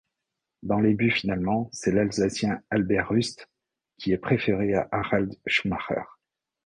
[0.63, 3.47] Dans les buts finalement, c'est l'Alsacien Albert Rust
[3.99, 6.01] qui est préféré à Harald Schumacher.